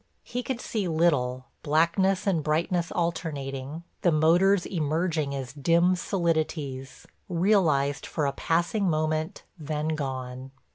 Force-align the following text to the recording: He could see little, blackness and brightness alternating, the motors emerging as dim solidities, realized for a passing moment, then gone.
He 0.23 0.41
could 0.41 0.59
see 0.59 0.87
little, 0.87 1.45
blackness 1.61 2.25
and 2.25 2.43
brightness 2.43 2.91
alternating, 2.91 3.83
the 4.01 4.11
motors 4.11 4.65
emerging 4.65 5.35
as 5.35 5.53
dim 5.53 5.93
solidities, 5.93 7.05
realized 7.29 8.07
for 8.07 8.25
a 8.25 8.33
passing 8.33 8.89
moment, 8.89 9.43
then 9.59 9.89
gone. 9.89 10.49